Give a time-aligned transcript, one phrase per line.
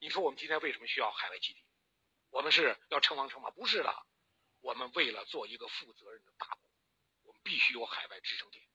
[0.00, 1.62] 你说我们今天为什么需要海外基地？
[2.30, 3.50] 我们是要称王称霸？
[3.50, 4.06] 不是的，
[4.60, 6.58] 我们为了做一个负责任的大国，
[7.24, 8.66] 我们必须有海外支撑点。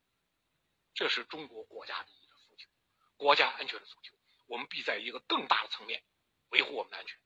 [0.94, 2.70] 这是中国国家利益的诉求，
[3.18, 4.16] 国家安全的诉求。
[4.46, 6.04] 我们必在一个更大的层面
[6.50, 7.20] 维护我们的安全。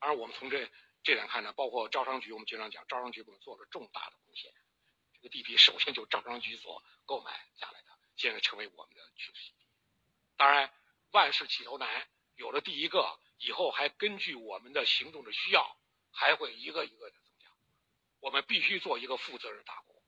[0.00, 0.68] 而我们从这
[1.04, 4.52] 这点看呢，包括招商局，我们经常讲，招商局给我们做了重大的贡献。
[5.14, 9.66] 这个地皮首先就招商局所购买下来的，现在成为我们的军事基地。
[10.36, 10.72] 当然，
[11.12, 12.08] 万事起头难，
[12.38, 15.76] 有了第一个以后，还根据我们的行动的需要，
[16.12, 17.48] 还会一个一个的增加。
[18.20, 20.00] 我们必须做一个负责任大国。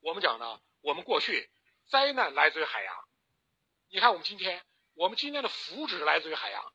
[0.00, 1.50] 我们讲呢，我们过去
[1.88, 3.08] 灾难来自于海洋，
[3.88, 6.72] 你看我们今天，我们今天的福祉来自于海洋，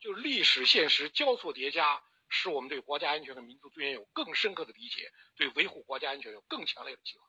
[0.00, 2.04] 就历史现实交错叠加。
[2.28, 7.24] 使我们对国家安全和民族尊严有更深刻的理解，对维护国家安全有更强烈的计划。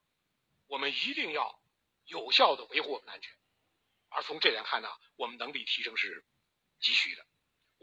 [0.68, 1.62] 我们一定要
[2.06, 3.32] 有效的维护我们的安全。
[4.10, 6.26] 而从这点看呢，我们能力提升是。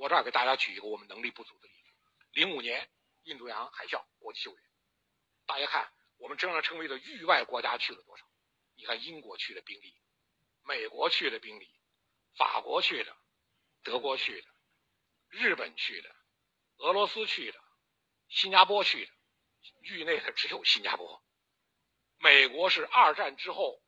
[0.03, 1.93] 我这儿给大家举一个我们能力不足的例子：
[2.33, 2.91] 零五年
[3.23, 4.61] 印度洋海啸国际救援，
[5.47, 8.25] 大家看我们经常称为的域外国家去了多少？
[8.75, 9.95] 你看英国去的兵力，
[10.65, 11.73] 美国去的兵力，
[12.37, 13.17] 法国去的，
[13.85, 14.49] 德国去的，
[15.29, 16.13] 日本去的。
[16.79, 17.63] 俄罗斯去的，
[18.29, 19.13] 新加坡去的，
[19.83, 21.23] 域内的只有新加坡。
[22.19, 23.81] 美国是二战之后，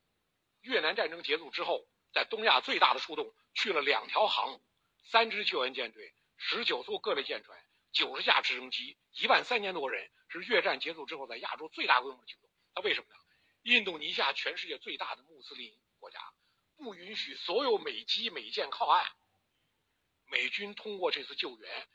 [0.60, 4.64] 越南战争结束之后，在东亚最大的出动，去了两条航母，
[5.04, 7.58] 三支救援舰队，十九艘各类舰船，
[7.92, 12.50] 九十架直升机，一万三千多人，是越战结束之后在亚洲最大规模的行动。
[12.74, 13.16] 那为什么呢？
[13.62, 16.18] 印度尼西亚全世界最大的穆斯林国家，
[16.76, 19.06] 不允许所有美机美舰靠岸。
[20.26, 21.88] 美军通过这次救援。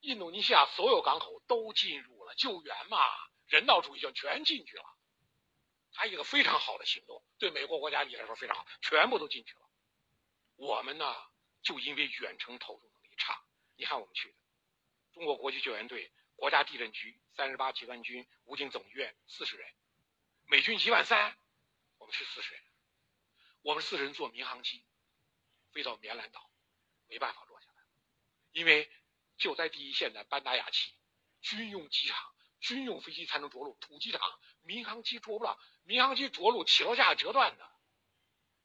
[0.00, 2.98] 印度尼西亚所有港口都进入了救援嘛，
[3.46, 4.84] 人道主义就全进去了，
[5.92, 9.60] 它一个非常好的行动，对美国国家利益来说非常好，全部都进去了。
[10.54, 11.14] 我们呢，
[11.62, 13.42] 就因为远程投入能力差，
[13.76, 14.34] 你看我们去的
[15.12, 19.72] 中国国际救援队、国家地震局、三十八集团军、武警总医院四十人，
[20.46, 21.36] 美军一万三，
[21.98, 22.62] 我们是四十人，
[23.62, 24.84] 我们四十人坐民航机
[25.72, 26.50] 飞到棉兰岛，
[27.08, 27.82] 没办法落下来，
[28.52, 28.90] 因为。
[29.40, 30.92] 就在第一线的班达雅奇，
[31.42, 34.20] 军用机场、军用飞机才能着陆，土机场、
[34.62, 37.70] 民航机着不了，民航机着陆起落架折断的，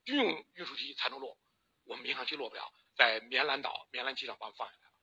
[0.03, 1.37] 军用运输机才能落，
[1.83, 4.93] 我们民航机落不了，在棉兰岛、棉兰机场把我们放下来了。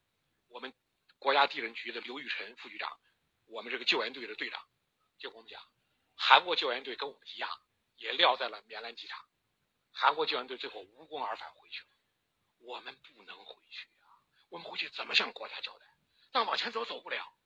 [0.49, 0.73] 我们
[1.19, 2.91] 国家地震局的刘玉晨副局长，
[3.47, 4.65] 我们这个救援队的队长，
[5.19, 5.63] 就跟我们讲，
[6.17, 7.51] 韩国救援队跟我们一样，
[7.97, 9.25] 也撂在了棉兰机场，
[9.93, 11.89] 韩国救援队最后无功而返回去了，
[12.59, 14.09] 我们不能回去啊。
[14.49, 15.87] 我们回去怎么向国家交代？
[16.33, 17.37] 但往前走走不了。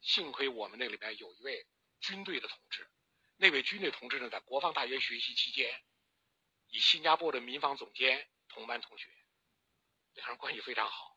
[0.00, 1.66] 幸亏我们那里边有一位
[2.00, 2.90] 军队的同志，
[3.36, 5.82] 那位军队同志呢，在国防大学学习期间，
[6.68, 9.10] 以新加坡的民防总监同班同学，
[10.14, 11.16] 两人关系非常好。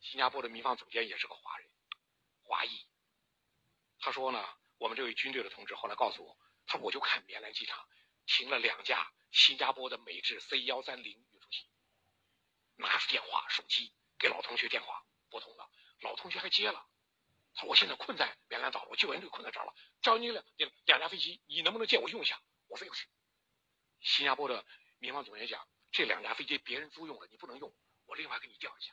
[0.00, 1.70] 新加坡的民防总监也是个华人，
[2.42, 2.86] 华裔。
[3.98, 4.44] 他说呢，
[4.78, 7.86] 我们这位军队的同志后来告诉我，他说我就看棉兰机场
[8.26, 11.68] 停了两架新加坡的美制 C 幺三零运输机。
[12.76, 15.70] 拿出电话手机给老同学电话拨通了，
[16.00, 16.86] 老同学还接了。
[17.52, 19.74] 他说：“我现在困在棉兰岛，我救援队困在这儿了。
[20.00, 22.40] 找你两两两架飞机，你能不能借我用一下？
[22.68, 23.06] 我飞过去。”
[24.00, 24.64] 新加坡的
[24.98, 27.74] 民防总监讲：“这两架飞机别人租用了，你不能用，
[28.10, 28.92] 我另外给你调一下。”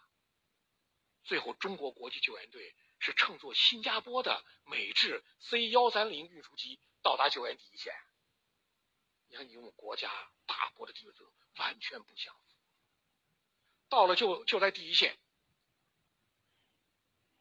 [1.26, 7.94] 最后，中国国际救援队是乘坐新加坡的美制 C 幺三零运输机到达救援第一线。
[9.28, 10.10] 你看，你我们国家
[10.46, 11.14] 大国的地位
[11.58, 12.42] 完全不相符。
[13.90, 15.20] 到了就就在第一线，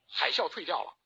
[0.05, 0.97] 海啸退掉了，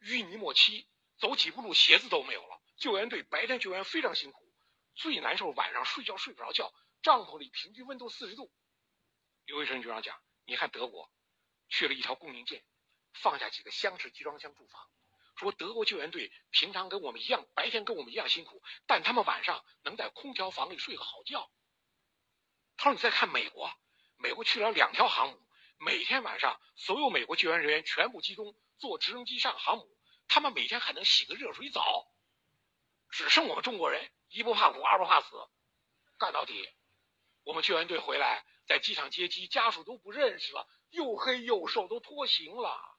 [0.00, 0.88] 淤泥莫期，
[1.18, 2.60] 走几步路鞋子都没有了。
[2.76, 4.52] 救援队白天救援非常辛苦，
[4.96, 8.52] 最难受晚上睡觉睡不着觉，帐篷里平均温度四十度。
[9.46, 11.10] 刘医生局长讲，你看德国
[11.68, 12.64] 去了一条供应舰，
[13.14, 14.90] 放下几个厢式集装箱住房，
[15.36, 21.50] 说德国救援队平常跟我们一样，白天跟我们一样辛苦，但他们晚上能在空调房里睡个好觉。
[22.76, 23.72] 他说你再看美国。
[24.18, 25.46] 美国去了两条航母，
[25.78, 32.10] 每天晚上所有美国救援人员全部集中坐直升机上航母，他们每天还能洗个热水澡。
[33.10, 35.28] 只剩我们中国人一不怕苦二不怕死，
[36.18, 36.66] 干到底。
[37.44, 42.98] 我们救援队回来，在机场接机，家属都不认识了，又黑又瘦，都脱形了。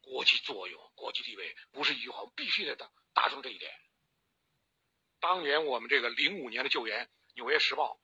[0.00, 3.72] 国际作用、国际地位不是一句话，必须得达达成这一点。
[5.20, 7.94] 当年我们这个零五年的救援，《纽约时报》。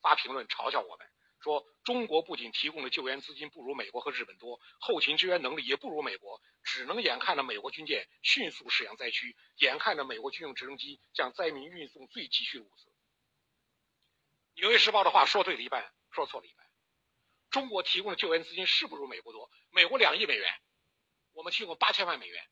[0.00, 1.06] 发评论嘲笑我们，
[1.40, 12.93] 说中国不仅提供的救援资金不如美国和日本多，后勤支援能力也不如美国，只能眼看着美国军舰迅速驶向灾区，眼看着美国军用直升机向灾民运送最急需的物资。
[14.54, 16.66] 纽约时报的话说对了一半，说错了一半。
[17.50, 19.50] 中国提供的救援资金是不如美国多？
[19.70, 20.52] 美国两亿美元，
[21.32, 22.44] 我们提供八千万美元。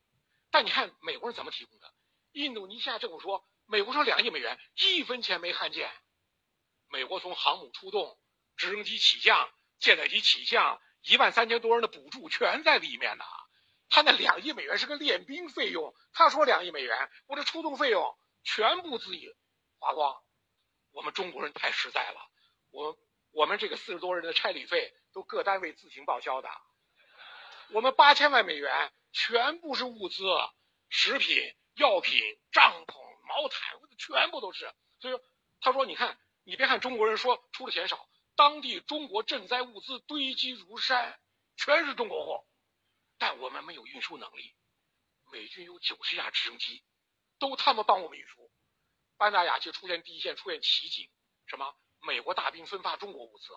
[0.51, 1.93] 但你看美国人怎么提供的？
[2.33, 5.91] 印度尼西亚政府说，美国说两亿美元，一分钱没看见。
[6.89, 8.19] 美国从航母出动、
[8.57, 13.25] 直升机起降、舰载机起降，一万三千多人的补助全在里面呢。
[13.89, 19.29] 他那两亿美元是个练兵费用，他说两亿美元，我这出动费用全部自己
[19.79, 20.23] 花光。
[20.93, 22.31] 我们中国人太实在了，
[22.71, 22.97] 我
[23.33, 26.49] 我们这个四十多人的差旅费都各单位自行报销的。
[27.71, 30.25] 我们八千万美元全部是物资、
[30.89, 31.37] 食品、
[31.75, 32.21] 药品、
[32.53, 32.95] 帐篷、
[33.27, 34.73] 毛毯，全部都是。
[35.01, 35.23] 所以说，
[35.61, 36.19] 他说你看。
[36.45, 41.17] 你别看中国人说出的钱少，当地中国赈灾物资堆积如山，
[41.57, 42.45] 全是中国货，
[43.17, 44.53] 但我们没有运输能力。
[45.31, 46.83] 美军有九十架直升机，
[47.39, 48.42] 都他们帮我们运输。
[49.23, 51.09] 班达雅就出现第一线出现奇景，
[51.47, 51.77] 什么？
[52.01, 53.57] 美国大兵分发中国物资，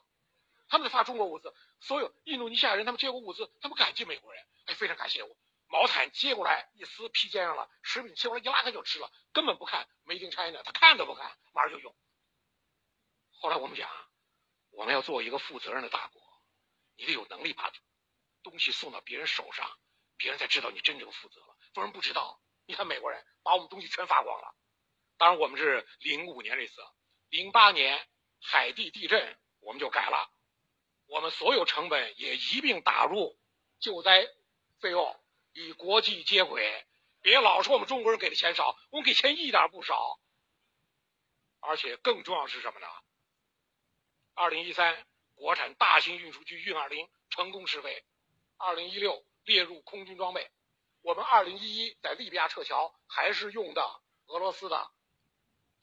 [0.67, 5.35] 他们发中国物资，所有印度尼西亚人他们接过物资，他们感激美国人，哎，非常感谢我。
[5.65, 11.95] 毛毯接过来一撕披肩上了，食品切过来一拉开就吃了，根本不看 Made in China，他看都不看，马上就用。
[13.31, 13.89] 后来我们讲，
[14.69, 16.21] 我们要做一个负责任的大国，
[16.95, 17.73] 你得有能力把
[18.43, 19.67] 东西送到别人手上，
[20.15, 22.39] 别人才知道你真正负责了，不然不知道。
[22.67, 24.55] 你看美国人把我们东西全发光了，
[25.17, 26.81] 当然我们是零五年这次，
[27.29, 28.07] 零八年
[28.41, 30.29] 海地地震我们就改了，
[31.07, 33.37] 我们所有成本也一并打入
[33.79, 34.27] 救灾
[34.79, 35.19] 费用，
[35.53, 36.85] 与国际接轨，
[37.21, 40.19] 别老说我们中国人给的钱少，我们给钱一点不少，
[41.61, 42.87] 而且更重要是什么呢？
[44.33, 48.03] 二零一三，国产大型运输机运二零成功试飞，
[48.57, 50.51] 二零一六列入空军装备。
[51.01, 54.91] 我们二零一一在利比亚撤侨，还是用的俄罗斯的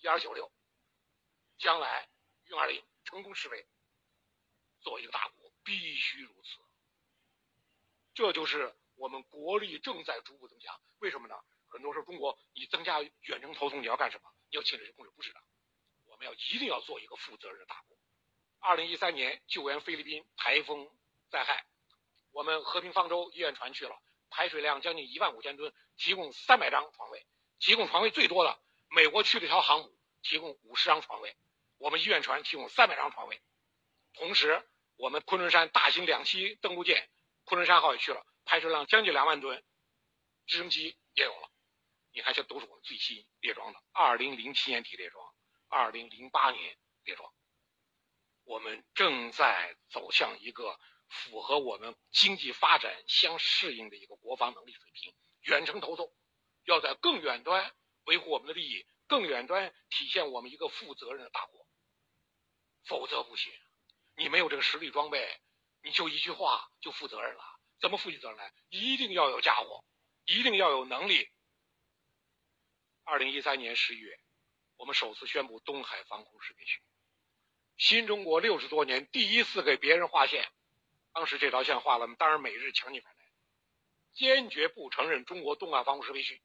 [0.02, 0.52] 伊尔九六。
[1.58, 2.08] 将来
[2.46, 3.64] 运二零成功试飞，
[4.80, 6.58] 作为一个大国，必须如此。
[8.14, 10.80] 这就是我们国力正在逐步增强。
[10.98, 11.36] 为什么呢？
[11.68, 14.28] 很多时候中国，你增加远程投送，你要干什么？
[14.50, 15.10] 你要侵略控制？
[15.12, 15.40] 不是的，
[16.04, 17.96] 我们要一定要做一个负责任的大国。
[18.58, 20.90] 二零一三年救援菲律宾台风
[21.30, 21.64] 灾害，
[22.32, 23.96] 我们和平方舟医院船去了，
[24.30, 27.24] 排水量将近一万五千吨，提供三百张床位，
[27.60, 28.60] 提供床位最多的
[28.94, 31.34] 美国去了一条航母，提供五十张床位，
[31.78, 33.40] 我们医院船提供三百张床位。
[34.12, 34.62] 同时，
[34.96, 37.08] 我们昆仑山大型两栖登陆舰
[37.44, 39.64] 昆仑山号也去了，排水量将近两万吨，
[40.46, 41.50] 直升机也有了。
[42.12, 45.34] 你看，这都是我们最新列装的，二零零七年底列装，
[45.68, 47.32] 二零零八年列装。
[48.44, 50.78] 我们正在走向一个
[51.08, 55.14] 符合我们经济发展相适应的一个国防能力水平。
[55.44, 56.12] 远程投送
[56.64, 57.74] 要在更远端
[58.04, 61.66] 维护我们的利益，更远端体现我们一个负责任的大国。
[62.84, 63.52] 否则不行，
[64.16, 65.40] 你没有这个实力装备，
[65.82, 67.44] 你就一句话就负责任了。
[67.80, 68.52] 怎么负起责任来？
[68.70, 69.84] 一定要有家伙，
[70.24, 71.28] 一定要有能力。
[73.04, 74.18] 二零一三年十一月，
[74.76, 76.80] 我们首次宣布东海防空识别区。
[77.76, 80.48] 新中国六十多年第一次给别人划线，
[81.12, 83.26] 当时这条线画了，当然美日强劲反弹，
[84.12, 86.40] 坚决不承认中国东海防空识别区。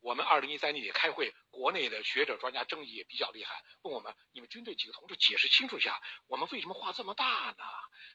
[0.00, 7.64] 我们二零一三年底开会，国内的学者专家争议也比较厉害，问我们：你们军队几个同志解释清楚一下，我们为什么画这么大呢？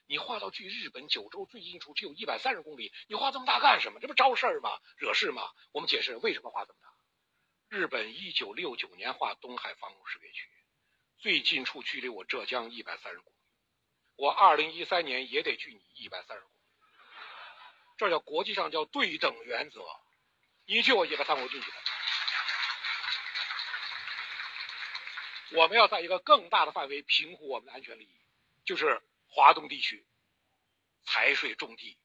[0.07, 3.99] 你画到距日本九州最近处只有一百三十公里，你画这么大干什么？
[3.99, 4.71] 这不招事儿吗？
[4.97, 5.43] 惹事吗？
[5.71, 6.89] 我们解释为什么画这么大。
[7.69, 10.49] 日本一九六九年画东海防空识别区。
[11.17, 13.37] 最近处距离我浙江一百三十公里，
[14.15, 16.63] 我二零一三年也得距你一百三十公里，
[17.97, 19.81] 这叫国际上叫对等原则，
[20.67, 21.63] 你去我一百三，我距你。
[25.57, 28.21] 我们要在一个更大的范围平衡我们的安全利益，
[28.65, 30.05] 就是华东地区
[31.03, 31.99] 财税重地，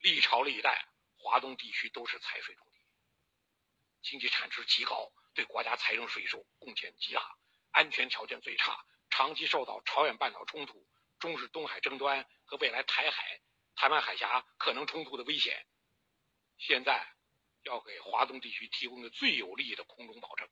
[0.00, 2.80] 历朝历代华东地区都是财税重地，
[4.02, 7.38] 经济产值极高，对国家财政税收贡献极大。
[7.70, 10.84] 安全条件最差，长期受到朝鲜半岛冲突、
[11.20, 13.40] 中日东海争端和未来台海、
[13.76, 15.64] 台湾海峡可能冲突的危险。
[16.56, 17.06] 现在
[17.68, 20.48] 要给华东地区提供的最有力的空中保证。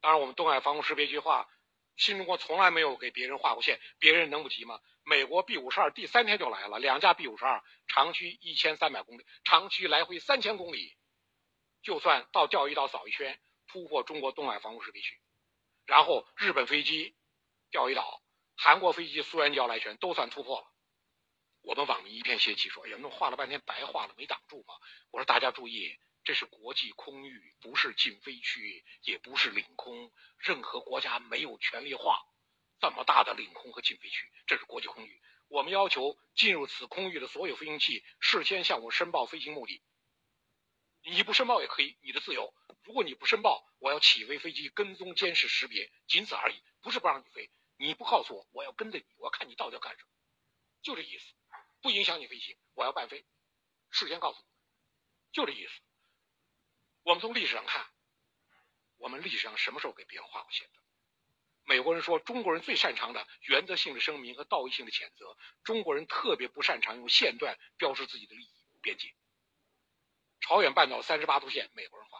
[0.00, 1.48] 当然，我们东海防空识别区划，
[1.96, 4.80] 新中国从来没有给别人画过线，别人能不急吗？
[5.04, 10.96] 美国 B 五十二第三天就来了，两架 B 五十二，长驱一千三百公里，长驱来回三千公里，
[11.82, 15.20] 就算到钓鱼岛扫一圈，突破中国东海防空识别区。
[15.86, 17.16] 然后日本飞机
[17.70, 18.22] 钓鱼岛，
[18.56, 20.71] 韩国飞机苏联礁来全都算突破了。
[21.62, 24.74] 我们网民一片泄气，说：“哎呀，那画了半天白画了，没挡住吗？”
[25.10, 30.12] 我说：“大家注意，这是国际空域，不是禁飞区，也不是领空。
[30.38, 32.20] 任何国家没有权利画
[32.80, 35.22] 这么大的领空和禁飞区，这是国际空域。
[35.48, 39.82] 我们要求进入此空域的所有飞行器事先向我申报飞行目的。
[41.04, 42.54] 你不申报也可以，你的自由。
[42.82, 47.50] 如果你不申报，我要起飞飞机跟踪监视识别，仅此而已，不是不让你飞。
[47.76, 50.08] 你不告诉我，我要跟着你，我要看你到底要干什么，
[50.82, 51.34] 就这意思。
[51.82, 53.26] 不影响你飞行，我要伴飞，
[53.90, 54.46] 事先告诉你，
[55.32, 55.72] 就这意思。
[57.02, 57.84] 我们从历史上看，
[58.96, 60.74] 我们历史上什么时候给别人画过线的？
[61.64, 69.12] 美国人说，中国人最擅长的原则性的声明和道义性的谴责，中国人特别不擅长用线段标识自己的利益边界。
[70.40, 72.18] 朝鲜半岛三十八度线，美国人画；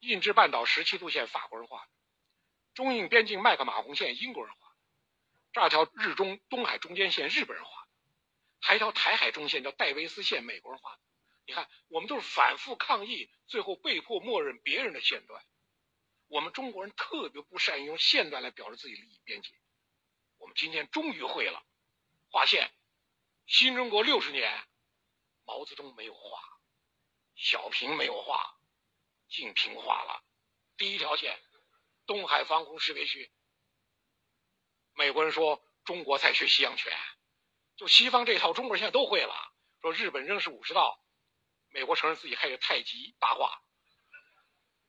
[0.00, 1.88] 印支半岛十七度线，法国人画；
[2.74, 4.68] 中印边境麦克马洪线，英国人画；
[5.52, 7.81] 这条日中东海中间线，日本人画。
[8.64, 11.02] 还一条台海中线叫戴维斯线，美国人画的。
[11.44, 15.44] 你看，我们都是反复抗议，最后被迫默认别人的线段。
[16.28, 19.50] 我们中国人特别不善于用线段来表示自己利益边界。
[20.38, 21.66] 我们今天终于会了
[22.30, 22.72] 画线。
[23.48, 24.64] 新中国六十年，
[25.44, 26.40] 毛泽东没有画，
[27.34, 28.56] 小平没有画，
[29.28, 30.22] 晋平画了
[30.76, 31.36] 第一条线，
[32.06, 33.32] 东海防空识别区。
[34.94, 36.96] 美国人说中国在学西洋拳。
[37.82, 39.34] 就西方这套，中国人现在都会了。
[39.80, 41.02] 说日本仍是武士道，
[41.70, 43.60] 美国承认自己还有太极八卦。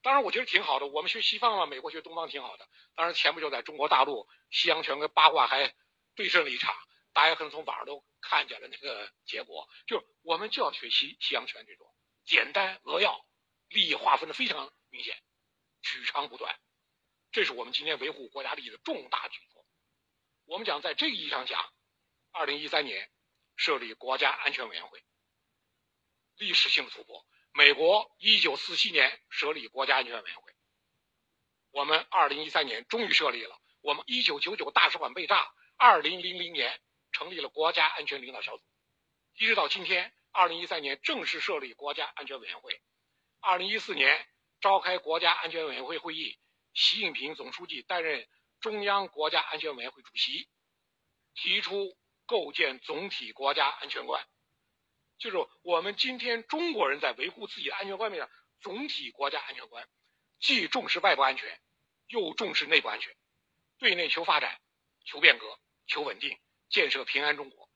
[0.04, 0.86] 当然，我觉得挺好的。
[0.86, 2.70] 我们学西方嘛，美国学东方挺好的。
[2.94, 5.74] 当然，前不久在中国大陆，西洋拳跟八卦还
[6.14, 6.72] 对阵了一场，
[7.14, 9.68] 大家可能从网上都看见了那个结果。
[9.88, 11.88] 就我们就要学西西洋拳这种
[12.26, 13.26] 简单扼要，
[13.70, 15.20] 利益划分的非常明显，
[15.82, 16.56] 取长补短。
[17.32, 19.66] 这是我们今天维护国家利益的重大举措。
[20.46, 21.73] 我们讲在这个意义上讲。
[22.34, 23.12] 二零一三年
[23.56, 25.04] 设立国家安全委员会，
[26.36, 27.24] 历史性的突破。
[27.54, 30.52] 美国一九四七年设立国家安全委员会，
[31.70, 33.62] 我们二零一三年终于设立了。
[33.82, 38.64] 我们一九九九大使馆被炸，二零零零年成立了国家安全领导小组，
[39.36, 42.82] 一直到今天，二零一三年正式设立国家安全委员会。
[43.42, 44.28] 二零一四年
[44.60, 46.40] 召开国家安全委员会会议，
[46.74, 48.28] 习近平总书记担任
[48.60, 50.50] 中央国家安全委员会主席，
[51.36, 51.96] 提出。
[52.26, 54.28] 构建总体国家安全观，
[55.18, 58.30] 就是我们今天中国人在维护自己的安全观面上，
[58.62, 59.88] 总体国家安全观，
[60.40, 61.62] 既重视外部安全，
[62.08, 63.16] 又重视内部安全，
[63.78, 64.62] 对内求发展、
[65.06, 66.40] 求变革、求稳定，
[66.70, 67.70] 建设平安中国；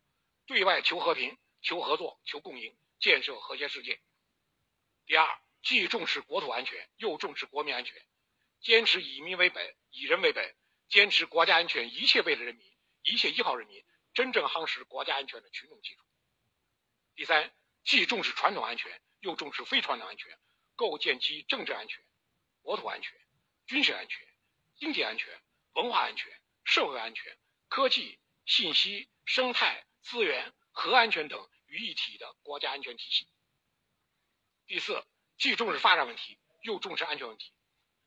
[0.46, 4.02] 对外求和平、求合作、求共赢，建设和谐世界。
[5.06, 8.02] 第二，既重视国土安全，又重视国民安全，
[8.62, 10.56] 坚持以民为本、以人为本，
[10.90, 12.66] 坚持国家安全一切为了人民，
[13.04, 13.84] 一切依靠人民。
[14.18, 16.04] 真正夯实国家安全的群众基础。
[17.14, 20.36] 第三，既重视传统安全，又重视非传统安全，
[20.76, 22.04] 构建其政治安全、
[22.64, 23.16] 国土安全、
[23.68, 24.28] 军事安全、
[24.76, 25.40] 经济安全、
[25.74, 33.28] 文化安全、社会安全、科技、信息、生态、资源、核安全等于一体的国家安全体系。
[34.66, 35.06] 第四，
[35.38, 37.54] 既重视发展问题，又重视安全问题。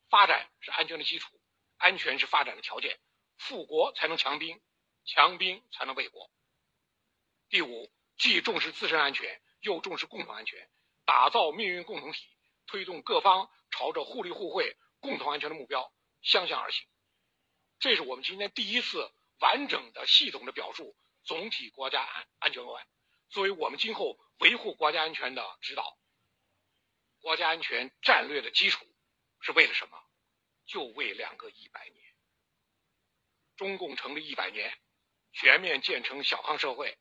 [0.08, 1.40] 发展是安全的基础，
[1.76, 2.98] 安全是发展的条件，
[3.38, 4.60] 富国才能强兵。
[5.04, 6.30] 强兵才能卫国。
[7.48, 10.70] 第五，既重视自身安全，又重视共同安全，
[11.04, 12.28] 打造命运共同体，
[12.66, 15.92] 推动各方朝着互利互惠、共同安全的目标
[16.22, 16.86] 相向而行。
[17.78, 22.86] 这是我们今天第一次完整的、系统的表述总体国家安安全观，
[23.30, 25.98] 作为我们今后维护国家安全的指导。
[27.20, 28.86] 国家安全战略的基础
[29.40, 29.98] 是为了什么？
[30.66, 32.14] 就为两个一百年。
[33.56, 34.72] 中共成立一百年。
[35.32, 36.98] 全面建成小康社会，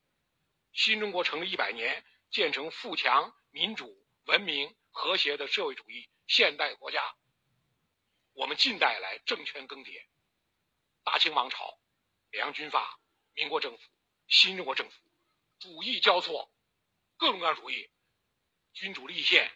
[0.72, 7.02] 新中国成立一百年，建成富强、民主、文明、和谐的社会主义现代国家。
[8.32, 10.06] 我们近代来政权更迭，
[11.02, 11.78] 大清王朝、
[12.30, 12.98] 两洋军阀、
[13.34, 13.82] 民国政府、
[14.28, 14.96] 新中国政府，
[15.58, 16.52] 主义交错，
[17.16, 17.90] 各种各样主义，
[18.72, 19.50] 君主立宪，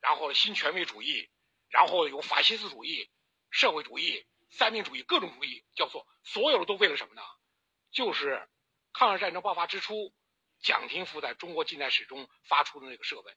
[0.00, 1.30] 然后新权威主义，
[1.68, 3.10] 然后有法西斯主义、
[3.50, 7.22] 社会主义、三民主义，各种主义交错，所有的都为了什么呢？
[7.96, 8.46] 就是
[8.92, 10.12] 抗日战争爆发之初，
[10.60, 13.34] 蒋廷福在中国近代史中发出的那个设问，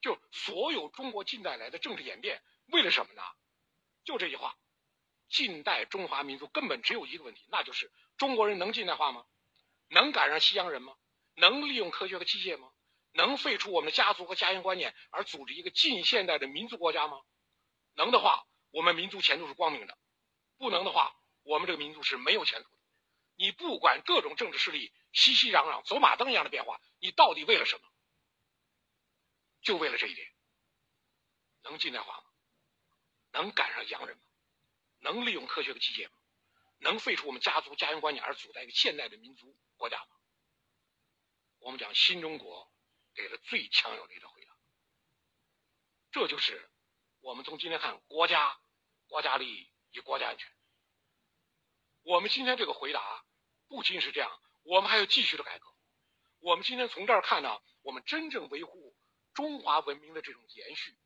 [0.00, 3.22] 就所有中国近代来的政治演变为了什么呢？
[4.04, 4.56] 就这句话，
[5.28, 9.26] 近代中华民族根本只有一个问题，那就是中国人能近代化吗？
[9.88, 10.94] 能赶上西洋人吗？
[11.34, 12.70] 能利用科学和机械吗？
[13.10, 17.20] 能废除我们的家族和家庭观念而组织一个近现代的民族国家吗？
[17.94, 19.94] 能的话，我们民族前途是光明的；
[20.56, 22.77] 不能的话，我们这个民族是没有前途的。
[23.38, 27.88] 你不管各种政治势力熙熙攘攘、走马灯一样的变化，你到底为了什么？
[29.62, 30.28] 就为了这一点，
[31.62, 32.24] 能近代化吗？
[33.30, 34.24] 能赶上洋人吗？
[34.98, 36.18] 能利用科学和机械吗？
[36.78, 40.16] 能废除我们家族家园观念而组在一个现代的民族国家吗？
[41.60, 42.72] 我们讲新中国
[43.14, 44.56] 给了最强有力的回答。
[46.10, 46.68] 这就是
[47.20, 48.60] 我们从今天看国家、
[49.06, 50.57] 国家利益与国家安全。
[52.08, 53.22] 我们今天这个回答
[53.68, 54.30] 不仅是这样，
[54.62, 55.66] 我们还要继续的改革。
[56.38, 58.96] 我们今天从这儿看呢，我们真正维护
[59.34, 60.96] 中华文明的这种延续。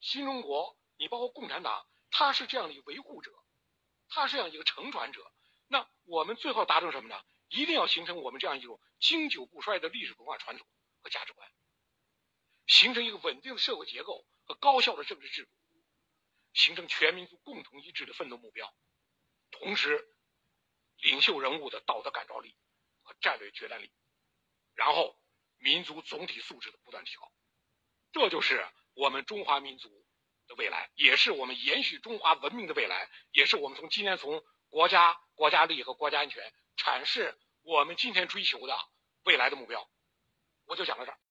[0.00, 3.32] 新中国，你包括共产党，他是这样的一个维护者，
[4.10, 5.32] 他是这样一个承传者。
[5.66, 7.18] 那我们最后达成什么呢？
[7.48, 10.66] 一定要形成我们这样一种经久不衰的历史文化传统
[11.00, 11.50] 和价值观，
[12.66, 15.50] 形成一个稳定的社会结构和高效的政治制度，
[16.52, 18.70] 形成全民族共同一致的奋斗目标，
[19.52, 20.06] 同时。
[20.98, 22.56] 领袖人物的道德感召力
[23.02, 23.92] 和战略决断力，
[24.74, 25.16] 然后
[25.58, 27.32] 民族总体素质的不断提高，
[28.12, 29.88] 这就是我们中华民族
[30.46, 38.76] 的未来，也是我们延续中华文明的未来，也是我们从今天从国家国家利益和国家安全阐释我们今天追求的
[39.24, 39.88] 未来的目标。
[40.66, 41.18] 我就讲到这儿。